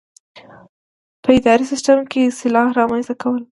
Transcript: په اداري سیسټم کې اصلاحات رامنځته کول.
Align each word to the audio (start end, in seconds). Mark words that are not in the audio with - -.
په 1.23 1.29
اداري 1.37 1.65
سیسټم 1.71 1.99
کې 2.11 2.21
اصلاحات 2.31 2.73
رامنځته 2.79 3.13
کول. 3.21 3.41